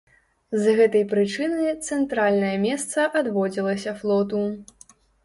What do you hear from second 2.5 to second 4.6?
месца адводзілася флоту.